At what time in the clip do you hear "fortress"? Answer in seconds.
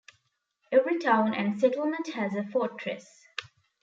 2.43-3.07